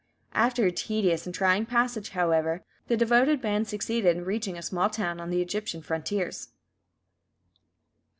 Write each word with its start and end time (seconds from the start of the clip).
After 0.33 0.65
a 0.65 0.71
tedious 0.71 1.27
and 1.27 1.35
trying 1.35 1.67
passage, 1.67 2.09
however, 2.09 2.65
the 2.87 2.97
devoted 2.97 3.39
band 3.39 3.67
succeeded 3.67 4.17
in 4.17 4.25
reaching 4.25 4.57
a 4.57 4.63
small 4.63 4.89
town 4.89 5.19
on 5.19 5.29
the 5.29 5.43
Egyptian 5.43 5.83
frontiers. 5.83 6.47